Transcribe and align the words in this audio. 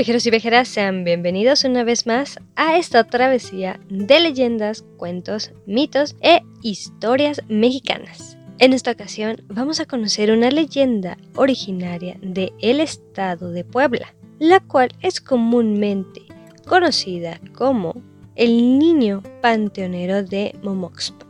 viajeros 0.00 0.24
y 0.24 0.30
viajeras, 0.30 0.66
sean 0.68 1.04
bienvenidos 1.04 1.64
una 1.64 1.84
vez 1.84 2.06
más 2.06 2.38
a 2.56 2.78
esta 2.78 3.04
travesía 3.04 3.78
de 3.90 4.18
leyendas, 4.18 4.82
cuentos, 4.96 5.52
mitos 5.66 6.16
e 6.22 6.40
historias 6.62 7.42
mexicanas. 7.48 8.38
En 8.58 8.72
esta 8.72 8.92
ocasión 8.92 9.42
vamos 9.48 9.78
a 9.78 9.84
conocer 9.84 10.30
una 10.30 10.50
leyenda 10.50 11.18
originaria 11.34 12.16
del 12.22 12.80
estado 12.80 13.50
de 13.50 13.62
Puebla, 13.62 14.14
la 14.38 14.60
cual 14.60 14.88
es 15.02 15.20
comúnmente 15.20 16.22
conocida 16.66 17.38
como 17.54 17.92
el 18.36 18.78
niño 18.78 19.22
panteonero 19.42 20.22
de 20.22 20.56
Momoxpan. 20.62 21.28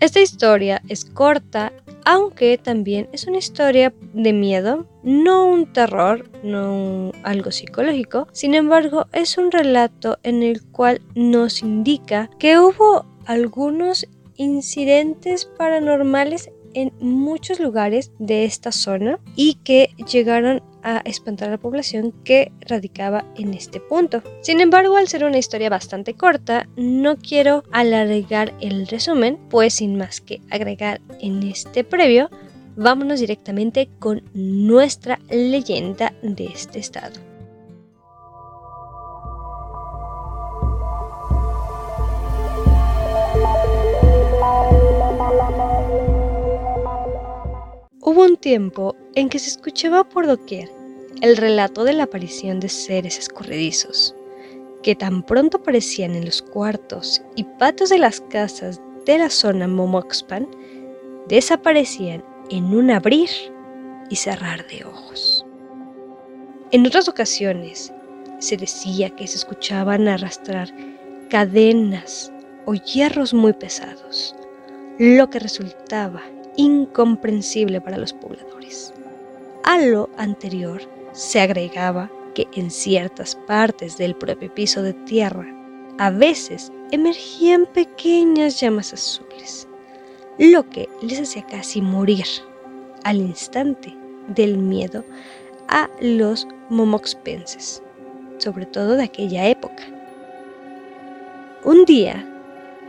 Esta 0.00 0.18
historia 0.18 0.82
es 0.88 1.04
corta 1.04 1.72
aunque 2.08 2.56
también 2.56 3.06
es 3.12 3.26
una 3.26 3.36
historia 3.36 3.92
de 4.14 4.32
miedo, 4.32 4.86
no 5.02 5.44
un 5.44 5.70
terror, 5.74 6.30
no 6.42 7.12
algo 7.22 7.50
psicológico, 7.50 8.28
sin 8.32 8.54
embargo 8.54 9.04
es 9.12 9.36
un 9.36 9.50
relato 9.52 10.18
en 10.22 10.42
el 10.42 10.62
cual 10.62 11.02
nos 11.14 11.62
indica 11.62 12.30
que 12.38 12.58
hubo 12.58 13.04
algunos 13.26 14.06
incidentes 14.36 15.44
paranormales 15.44 16.50
en 16.74 16.92
muchos 17.00 17.60
lugares 17.60 18.12
de 18.18 18.44
esta 18.44 18.72
zona 18.72 19.18
y 19.36 19.54
que 19.64 19.90
llegaron 20.10 20.62
a 20.82 20.98
espantar 21.04 21.48
a 21.48 21.52
la 21.52 21.58
población 21.58 22.12
que 22.24 22.52
radicaba 22.60 23.24
en 23.36 23.54
este 23.54 23.80
punto. 23.80 24.22
Sin 24.42 24.60
embargo, 24.60 24.96
al 24.96 25.08
ser 25.08 25.24
una 25.24 25.38
historia 25.38 25.70
bastante 25.70 26.14
corta, 26.14 26.68
no 26.76 27.16
quiero 27.16 27.64
alargar 27.72 28.54
el 28.60 28.86
resumen, 28.86 29.38
pues 29.50 29.74
sin 29.74 29.96
más 29.96 30.20
que 30.20 30.40
agregar 30.50 31.00
en 31.20 31.42
este 31.42 31.84
previo, 31.84 32.30
vámonos 32.76 33.20
directamente 33.20 33.90
con 33.98 34.22
nuestra 34.34 35.18
leyenda 35.30 36.14
de 36.22 36.46
este 36.46 36.78
estado. 36.78 37.27
Hubo 48.10 48.24
un 48.24 48.38
tiempo 48.38 48.96
en 49.16 49.28
que 49.28 49.38
se 49.38 49.50
escuchaba 49.50 50.02
por 50.08 50.26
doquier 50.26 50.70
el 51.20 51.36
relato 51.36 51.84
de 51.84 51.92
la 51.92 52.04
aparición 52.04 52.58
de 52.58 52.70
seres 52.70 53.18
escurridizos, 53.18 54.14
que 54.82 54.94
tan 54.94 55.22
pronto 55.22 55.58
aparecían 55.58 56.14
en 56.14 56.24
los 56.24 56.40
cuartos 56.40 57.20
y 57.36 57.44
patios 57.44 57.90
de 57.90 57.98
las 57.98 58.22
casas 58.22 58.80
de 59.04 59.18
la 59.18 59.28
zona 59.28 59.68
Momoxpan, 59.68 60.48
desaparecían 61.28 62.24
en 62.48 62.74
un 62.74 62.90
abrir 62.90 63.28
y 64.08 64.16
cerrar 64.16 64.66
de 64.68 64.86
ojos. 64.86 65.44
En 66.70 66.86
otras 66.86 67.10
ocasiones 67.10 67.92
se 68.38 68.56
decía 68.56 69.10
que 69.10 69.26
se 69.26 69.36
escuchaban 69.36 70.08
arrastrar 70.08 70.72
cadenas 71.28 72.32
o 72.64 72.72
hierros 72.72 73.34
muy 73.34 73.52
pesados, 73.52 74.34
lo 74.98 75.28
que 75.28 75.40
resultaba 75.40 76.22
incomprensible 76.58 77.80
para 77.80 77.96
los 77.96 78.12
pobladores. 78.12 78.92
A 79.64 79.78
lo 79.78 80.10
anterior 80.18 80.82
se 81.12 81.40
agregaba 81.40 82.10
que 82.34 82.48
en 82.52 82.70
ciertas 82.70 83.34
partes 83.34 83.96
del 83.96 84.14
propio 84.14 84.52
piso 84.52 84.82
de 84.82 84.92
tierra 84.92 85.46
a 85.98 86.10
veces 86.10 86.72
emergían 86.90 87.66
pequeñas 87.72 88.60
llamas 88.60 88.92
azules, 88.92 89.68
lo 90.38 90.68
que 90.68 90.88
les 91.00 91.20
hacía 91.20 91.46
casi 91.46 91.80
morir 91.80 92.26
al 93.04 93.16
instante 93.16 93.96
del 94.28 94.58
miedo 94.58 95.04
a 95.68 95.88
los 96.00 96.46
momoxpenses, 96.70 97.82
sobre 98.38 98.66
todo 98.66 98.96
de 98.96 99.04
aquella 99.04 99.46
época. 99.48 99.84
Un 101.64 101.84
día, 101.84 102.24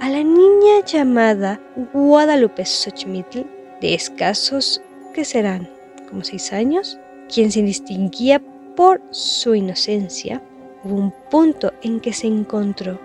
a 0.00 0.10
la 0.10 0.22
niña 0.22 0.84
llamada 0.84 1.60
Guadalupe 1.92 2.64
Xochimilco, 2.64 3.53
de 3.80 3.94
escasos 3.94 4.80
que 5.14 5.24
serán 5.24 5.68
como 6.08 6.24
seis 6.24 6.52
años, 6.52 6.98
quien 7.32 7.50
se 7.50 7.62
distinguía 7.62 8.40
por 8.76 9.00
su 9.10 9.54
inocencia, 9.54 10.42
hubo 10.82 10.96
un 10.96 11.12
punto 11.30 11.72
en 11.82 12.00
que 12.00 12.12
se 12.12 12.26
encontró 12.26 12.98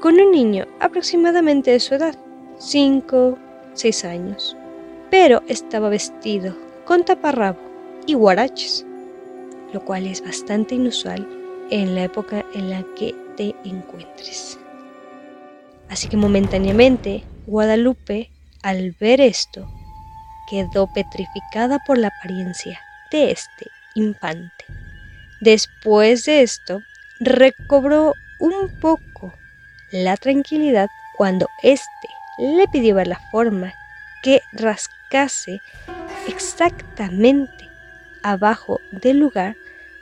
con 0.00 0.20
un 0.20 0.32
niño 0.32 0.66
aproximadamente 0.80 1.70
de 1.70 1.80
su 1.80 1.94
edad, 1.94 2.14
cinco, 2.58 3.38
seis 3.74 4.04
años, 4.04 4.56
pero 5.10 5.42
estaba 5.48 5.88
vestido 5.88 6.56
con 6.84 7.04
taparrabo 7.04 7.58
y 8.06 8.14
guaraches, 8.14 8.84
lo 9.72 9.84
cual 9.84 10.06
es 10.06 10.22
bastante 10.22 10.74
inusual 10.74 11.26
en 11.70 11.94
la 11.94 12.04
época 12.04 12.44
en 12.54 12.70
la 12.70 12.84
que 12.96 13.14
te 13.36 13.54
encuentres. 13.64 14.58
Así 15.88 16.08
que 16.08 16.16
momentáneamente 16.16 17.24
Guadalupe, 17.46 18.30
al 18.62 18.94
ver 18.98 19.20
esto, 19.20 19.68
quedó 20.48 20.86
petrificada 20.86 21.78
por 21.78 21.98
la 21.98 22.08
apariencia 22.08 22.80
de 23.10 23.30
este 23.30 23.70
infante. 23.94 24.64
Después 25.40 26.24
de 26.24 26.42
esto, 26.42 26.82
recobró 27.20 28.14
un 28.38 28.68
poco 28.80 29.32
la 29.90 30.16
tranquilidad 30.16 30.88
cuando 31.16 31.48
éste 31.62 32.08
le 32.38 32.66
pidió 32.68 32.96
ver 32.96 33.06
la 33.06 33.20
forma 33.30 33.72
que 34.22 34.42
rascase 34.52 35.60
exactamente 36.26 37.68
abajo 38.22 38.80
del 38.90 39.18
lugar 39.18 39.56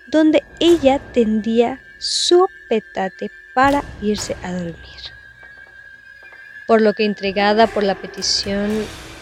donde 0.06 0.44
ella 0.60 0.98
tendía 1.12 1.80
su 1.98 2.48
petate 2.68 3.30
para 3.54 3.82
irse 4.00 4.36
a 4.42 4.52
dormir. 4.52 4.76
Por 6.66 6.80
lo 6.80 6.94
que 6.94 7.04
intrigada 7.04 7.66
por 7.66 7.82
la 7.82 7.94
petición, 7.94 8.70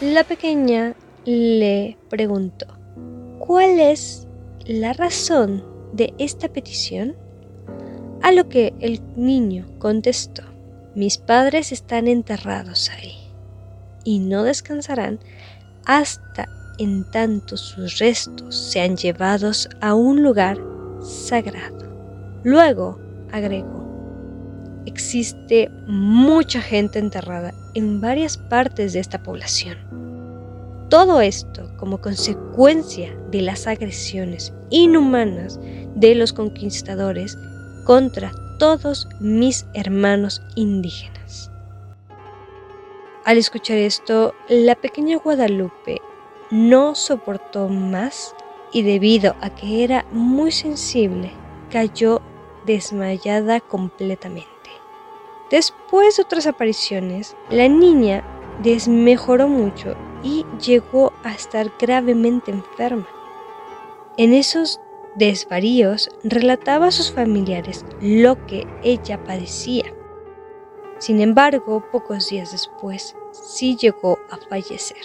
la 0.00 0.24
pequeña 0.24 0.94
le 1.24 1.98
preguntó, 2.08 2.66
¿cuál 3.38 3.78
es 3.78 4.26
la 4.64 4.92
razón 4.92 5.64
de 5.92 6.14
esta 6.18 6.48
petición? 6.48 7.16
A 8.22 8.32
lo 8.32 8.48
que 8.48 8.74
el 8.80 9.00
niño 9.16 9.66
contestó, 9.78 10.42
mis 10.94 11.18
padres 11.18 11.72
están 11.72 12.08
enterrados 12.08 12.90
ahí 12.90 13.16
y 14.04 14.18
no 14.18 14.44
descansarán 14.44 15.20
hasta 15.84 16.48
en 16.78 17.08
tanto 17.10 17.56
sus 17.56 17.98
restos 17.98 18.54
sean 18.54 18.96
llevados 18.96 19.68
a 19.80 19.94
un 19.94 20.22
lugar 20.22 20.58
sagrado. 21.02 22.40
Luego 22.42 22.98
agregó, 23.30 23.86
existe 24.86 25.70
mucha 25.86 26.62
gente 26.62 26.98
enterrada 26.98 27.52
en 27.74 28.00
varias 28.00 28.38
partes 28.38 28.94
de 28.94 29.00
esta 29.00 29.22
población 29.22 30.09
todo 30.90 31.20
esto 31.20 31.70
como 31.78 32.00
consecuencia 32.00 33.16
de 33.30 33.42
las 33.42 33.68
agresiones 33.68 34.52
inhumanas 34.70 35.60
de 35.94 36.16
los 36.16 36.32
conquistadores 36.32 37.38
contra 37.86 38.32
todos 38.58 39.08
mis 39.20 39.66
hermanos 39.72 40.42
indígenas. 40.56 41.50
Al 43.24 43.38
escuchar 43.38 43.78
esto, 43.78 44.34
la 44.48 44.74
pequeña 44.74 45.16
Guadalupe 45.18 46.02
no 46.50 46.96
soportó 46.96 47.68
más 47.68 48.34
y 48.72 48.82
debido 48.82 49.36
a 49.40 49.50
que 49.54 49.84
era 49.84 50.04
muy 50.10 50.50
sensible, 50.50 51.30
cayó 51.70 52.20
desmayada 52.66 53.60
completamente. 53.60 54.48
Después 55.50 56.16
de 56.16 56.22
otras 56.24 56.48
apariciones, 56.48 57.36
la 57.48 57.68
niña 57.68 58.24
desmejoró 58.62 59.48
mucho 59.48 59.96
y 60.22 60.44
llegó 60.64 61.12
a 61.24 61.32
estar 61.32 61.72
gravemente 61.78 62.50
enferma. 62.50 63.08
En 64.16 64.34
esos 64.34 64.80
desvaríos 65.16 66.10
relataba 66.22 66.88
a 66.88 66.90
sus 66.90 67.12
familiares 67.12 67.84
lo 68.00 68.44
que 68.46 68.66
ella 68.82 69.22
padecía. 69.24 69.94
Sin 70.98 71.20
embargo, 71.20 71.84
pocos 71.90 72.28
días 72.28 72.52
después, 72.52 73.16
sí 73.32 73.76
llegó 73.76 74.18
a 74.30 74.36
fallecer. 74.36 74.98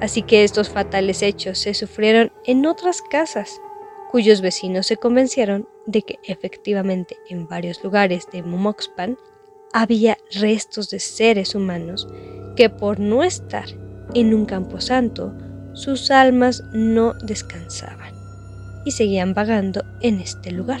Así 0.00 0.22
que 0.22 0.44
estos 0.44 0.68
fatales 0.68 1.22
hechos 1.22 1.58
se 1.58 1.74
sufrieron 1.74 2.32
en 2.44 2.66
otras 2.66 3.02
casas, 3.02 3.62
cuyos 4.10 4.40
vecinos 4.40 4.86
se 4.86 4.96
convencieron 4.96 5.68
de 5.86 6.02
que 6.02 6.18
efectivamente 6.24 7.16
en 7.28 7.48
varios 7.48 7.82
lugares 7.82 8.28
de 8.30 8.42
Momoxpan 8.42 9.16
había 9.72 10.18
restos 10.32 10.90
de 10.90 11.00
seres 11.00 11.54
humanos 11.54 12.08
que 12.56 12.68
por 12.70 13.00
no 13.00 13.22
estar 13.22 13.66
en 14.14 14.34
un 14.34 14.44
campo 14.44 14.80
santo, 14.80 15.32
sus 15.72 16.10
almas 16.10 16.64
no 16.72 17.14
descansaban 17.14 18.12
y 18.84 18.90
seguían 18.90 19.32
vagando 19.34 19.84
en 20.00 20.20
este 20.20 20.50
lugar. 20.50 20.80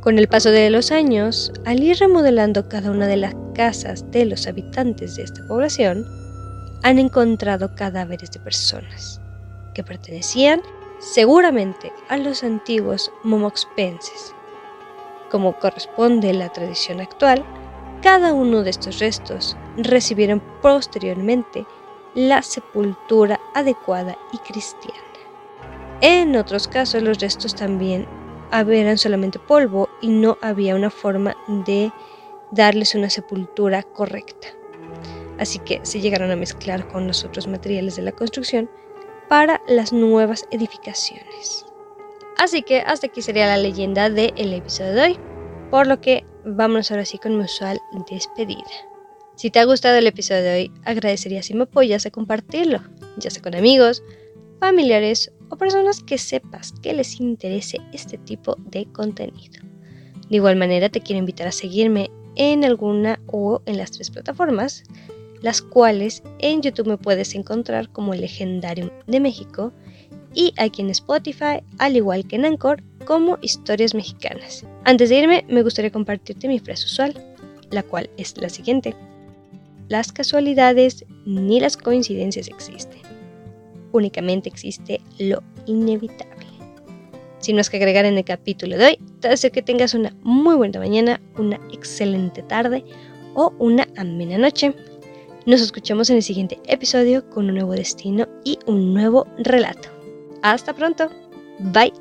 Con 0.00 0.18
el 0.18 0.28
paso 0.28 0.50
de 0.50 0.70
los 0.70 0.92
años, 0.92 1.52
al 1.66 1.82
ir 1.82 1.98
remodelando 1.98 2.68
cada 2.68 2.90
una 2.90 3.06
de 3.06 3.18
las 3.18 3.34
casas 3.54 4.10
de 4.10 4.24
los 4.24 4.46
habitantes 4.46 5.16
de 5.16 5.24
esta 5.24 5.46
población, 5.46 6.06
han 6.82 6.98
encontrado 6.98 7.74
cadáveres 7.74 8.30
de 8.30 8.40
personas 8.40 9.20
que 9.74 9.84
pertenecían 9.84 10.62
seguramente 11.00 11.92
a 12.08 12.16
los 12.16 12.42
antiguos 12.42 13.12
momoxpenses. 13.22 14.34
Como 15.30 15.58
corresponde 15.58 16.32
la 16.32 16.48
tradición 16.48 17.00
actual, 17.00 17.44
cada 18.02 18.32
uno 18.32 18.62
de 18.62 18.70
estos 18.70 18.98
restos 18.98 19.56
recibieron 19.76 20.42
posteriormente 20.60 21.66
la 22.14 22.42
sepultura 22.42 23.38
adecuada 23.54 24.18
y 24.32 24.38
cristiana. 24.38 24.98
En 26.00 26.34
otros 26.36 26.66
casos 26.66 27.02
los 27.02 27.20
restos 27.20 27.54
también 27.54 28.08
eran 28.52 28.98
solamente 28.98 29.38
polvo 29.38 29.88
y 30.00 30.08
no 30.08 30.36
había 30.40 30.74
una 30.74 30.90
forma 30.90 31.36
de 31.46 31.92
darles 32.50 32.94
una 32.94 33.10
sepultura 33.10 33.82
correcta. 33.82 34.48
Así 35.38 35.58
que 35.60 35.80
se 35.84 36.00
llegaron 36.00 36.30
a 36.30 36.36
mezclar 36.36 36.88
con 36.88 37.06
los 37.06 37.24
otros 37.24 37.46
materiales 37.46 37.96
de 37.96 38.02
la 38.02 38.12
construcción 38.12 38.68
para 39.28 39.62
las 39.68 39.92
nuevas 39.92 40.46
edificaciones. 40.50 41.69
Así 42.40 42.62
que 42.62 42.80
hasta 42.80 43.08
aquí 43.08 43.20
sería 43.20 43.46
la 43.46 43.58
leyenda 43.58 44.08
del 44.08 44.54
episodio 44.54 44.94
de 44.94 45.02
hoy, 45.02 45.18
por 45.70 45.86
lo 45.86 46.00
que 46.00 46.24
vámonos 46.46 46.90
ahora 46.90 47.04
sí 47.04 47.18
con 47.18 47.36
mi 47.36 47.44
usual 47.44 47.78
despedida. 48.10 48.64
Si 49.36 49.50
te 49.50 49.58
ha 49.58 49.66
gustado 49.66 49.98
el 49.98 50.06
episodio 50.06 50.44
de 50.44 50.54
hoy, 50.54 50.72
agradecería 50.86 51.42
si 51.42 51.52
me 51.52 51.64
apoyas 51.64 52.06
a 52.06 52.10
compartirlo, 52.10 52.80
ya 53.18 53.28
sea 53.28 53.42
con 53.42 53.54
amigos, 53.54 54.02
familiares 54.58 55.30
o 55.50 55.58
personas 55.58 56.02
que 56.02 56.16
sepas 56.16 56.72
que 56.80 56.94
les 56.94 57.20
interese 57.20 57.76
este 57.92 58.16
tipo 58.16 58.56
de 58.70 58.86
contenido. 58.90 59.60
De 60.30 60.36
igual 60.36 60.56
manera 60.56 60.88
te 60.88 61.02
quiero 61.02 61.18
invitar 61.18 61.46
a 61.46 61.52
seguirme 61.52 62.10
en 62.36 62.64
alguna 62.64 63.20
o 63.26 63.60
en 63.66 63.76
las 63.76 63.90
tres 63.90 64.10
plataformas 64.10 64.84
las 65.42 65.62
cuales 65.62 66.22
en 66.38 66.62
YouTube 66.62 66.88
me 66.88 66.98
puedes 66.98 67.34
encontrar 67.34 67.90
como 67.90 68.14
Legendarium 68.14 68.90
de 69.06 69.20
México 69.20 69.72
y 70.34 70.52
aquí 70.56 70.82
en 70.82 70.90
Spotify, 70.90 71.62
al 71.78 71.96
igual 71.96 72.26
que 72.26 72.36
en 72.36 72.44
Anchor, 72.44 72.82
como 73.04 73.38
Historias 73.42 73.94
Mexicanas. 73.94 74.64
Antes 74.84 75.08
de 75.08 75.18
irme, 75.18 75.44
me 75.48 75.62
gustaría 75.62 75.90
compartirte 75.90 76.48
mi 76.48 76.58
frase 76.58 76.86
usual, 76.86 77.14
la 77.70 77.82
cual 77.82 78.10
es 78.16 78.36
la 78.40 78.48
siguiente. 78.48 78.94
Las 79.88 80.12
casualidades 80.12 81.04
ni 81.26 81.60
las 81.60 81.76
coincidencias 81.76 82.48
existen. 82.48 83.00
Únicamente 83.92 84.48
existe 84.48 85.00
lo 85.18 85.42
inevitable. 85.66 86.46
Sin 87.40 87.56
más 87.56 87.70
que 87.70 87.78
agregar 87.78 88.04
en 88.04 88.18
el 88.18 88.24
capítulo 88.24 88.76
de 88.76 88.84
hoy, 88.84 88.98
te 89.20 89.28
deseo 89.28 89.50
que 89.50 89.62
tengas 89.62 89.94
una 89.94 90.14
muy 90.22 90.54
buena 90.56 90.78
mañana, 90.78 91.20
una 91.38 91.56
excelente 91.72 92.42
tarde 92.42 92.84
o 93.34 93.52
una 93.58 93.88
amena 93.96 94.38
noche. 94.38 94.74
Nos 95.46 95.62
escuchamos 95.62 96.10
en 96.10 96.16
el 96.16 96.22
siguiente 96.22 96.60
episodio 96.66 97.28
con 97.30 97.48
un 97.48 97.54
nuevo 97.54 97.72
destino 97.72 98.28
y 98.44 98.58
un 98.66 98.92
nuevo 98.92 99.26
relato. 99.38 99.99
Hasta 100.42 100.72
pronto. 100.74 101.10
Bye. 101.58 101.92